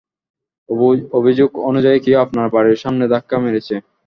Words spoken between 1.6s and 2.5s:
অনুযায়ী কেউ আপনার